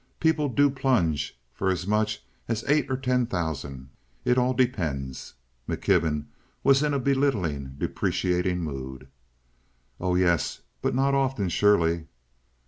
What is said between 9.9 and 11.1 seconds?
"Oh yes, but